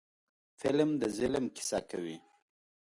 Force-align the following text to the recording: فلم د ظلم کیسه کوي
فلم 0.59 0.89
د 0.99 1.03
ظلم 1.17 1.45
کیسه 1.55 1.79
کوي 1.89 2.17